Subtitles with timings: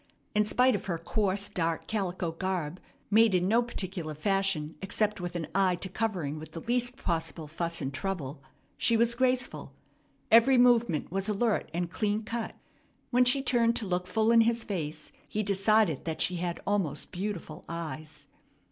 [0.33, 2.79] In spite of her coarse, dark calico garb,
[3.11, 7.45] made in no particular fashion except with an eye to covering with the least possible
[7.45, 8.41] fuss and trouble,
[8.79, 9.75] she was graceful.
[10.31, 12.55] Every movement was alert and clean cut.
[13.11, 17.11] When she turned to look full in his face, he decided that she had almost
[17.11, 18.25] beautiful eyes.